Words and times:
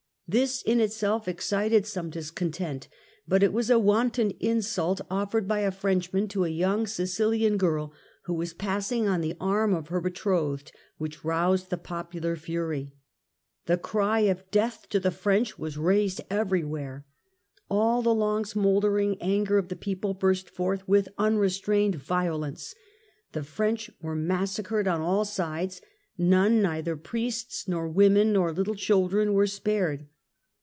This 0.27 0.61
in 0.61 0.79
itself 0.79 1.27
excited 1.27 1.85
some 1.85 2.09
discontent, 2.09 2.87
but 3.27 3.43
it 3.43 3.51
was 3.51 3.69
a 3.69 3.77
wanton 3.77 4.31
insult 4.39 5.01
offered 5.11 5.45
by 5.45 5.59
a 5.59 5.71
Frenchman 5.71 6.29
to 6.29 6.45
a 6.45 6.47
young 6.47 6.87
Sicilian 6.87 7.57
girl 7.57 7.91
who 8.23 8.33
was 8.35 8.53
passing 8.53 9.09
on 9.09 9.19
the 9.19 9.35
arm 9.41 9.73
of 9.73 9.89
her 9.89 9.99
betrothed, 9.99 10.71
which 10.97 11.25
roused 11.25 11.69
the 11.69 11.75
popular 11.77 12.37
fury. 12.37 12.93
The 13.65 13.75
cry 13.77 14.19
of 14.21 14.49
death 14.51 14.87
to 14.91 15.01
the 15.01 15.11
French 15.11 15.59
was 15.59 15.77
raised 15.77 16.21
everywhere. 16.29 17.05
All 17.69 18.01
the 18.01 18.13
long 18.15 18.45
smoulder 18.45 18.97
ing 18.99 19.21
anger 19.21 19.57
of 19.57 19.67
the 19.67 19.75
people 19.75 20.13
burst 20.13 20.49
forth 20.49 20.87
with 20.87 21.09
unrestrained 21.17 21.95
violence; 21.95 22.73
the 23.33 23.43
French 23.43 23.91
were 24.01 24.15
massacred 24.15 24.87
on 24.87 25.01
all 25.01 25.25
sides; 25.25 25.81
none, 26.17 26.61
neither 26.61 26.95
priests, 26.95 27.67
nor 27.67 27.89
women, 27.89 28.31
nor 28.31 28.53
little 28.53 28.75
children 28.75 29.33
were 29.33 29.45
spared. 29.47 30.07